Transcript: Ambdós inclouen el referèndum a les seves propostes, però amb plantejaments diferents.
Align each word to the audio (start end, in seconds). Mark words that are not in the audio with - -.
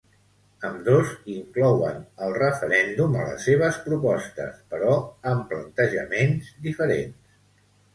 Ambdós 0.69 1.11
inclouen 1.33 1.99
el 2.29 2.33
referèndum 2.39 3.19
a 3.21 3.29
les 3.29 3.47
seves 3.51 3.79
propostes, 3.87 4.61
però 4.75 5.01
amb 5.35 5.49
plantejaments 5.57 6.55
diferents. 6.69 7.35